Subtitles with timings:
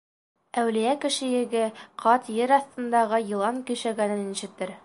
[0.61, 1.61] Әүлиә кеше еге
[2.05, 4.79] ҡат ер аҫтындағы йылан көйшәгәнен ишетер.